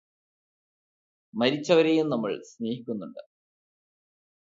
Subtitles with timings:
[1.33, 3.21] മരിച്ചവരെയും നമ്മള് സ്നേഹിക്കുന്നുണ്ട്